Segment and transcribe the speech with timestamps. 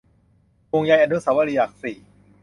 [0.71, 1.97] ห่วงใยอนุสาวรีย์หลักสี่